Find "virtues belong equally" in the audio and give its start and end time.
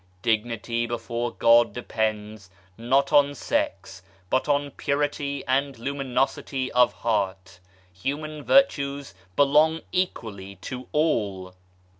8.43-10.55